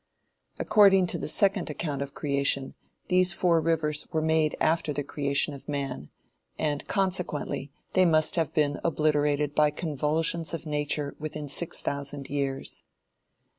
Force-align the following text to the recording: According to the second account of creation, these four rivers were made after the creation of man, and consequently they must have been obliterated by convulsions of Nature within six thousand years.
According 0.57 1.05
to 1.13 1.19
the 1.19 1.27
second 1.27 1.69
account 1.69 2.01
of 2.01 2.15
creation, 2.15 2.73
these 3.07 3.33
four 3.33 3.61
rivers 3.61 4.07
were 4.11 4.19
made 4.23 4.57
after 4.59 4.91
the 4.93 5.03
creation 5.03 5.53
of 5.53 5.69
man, 5.69 6.09
and 6.57 6.87
consequently 6.87 7.71
they 7.93 8.05
must 8.05 8.35
have 8.35 8.51
been 8.51 8.79
obliterated 8.83 9.53
by 9.53 9.69
convulsions 9.69 10.55
of 10.55 10.65
Nature 10.65 11.15
within 11.19 11.47
six 11.47 11.83
thousand 11.83 12.31
years. 12.31 12.81